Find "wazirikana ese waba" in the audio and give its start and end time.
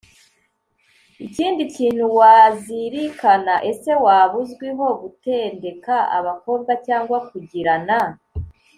2.19-4.35